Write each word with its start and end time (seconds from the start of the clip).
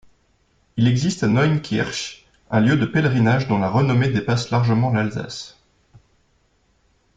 Il 0.77 0.87
existe 0.87 1.21
à 1.21 1.27
Neunkirch 1.27 2.25
un 2.49 2.59
lieu 2.59 2.75
de 2.75 2.87
pèlerinage 2.87 3.47
dont 3.47 3.59
la 3.59 3.69
renommée 3.69 4.09
dépasse 4.09 4.49
largement 4.49 4.89
l'Alsace. 4.91 5.59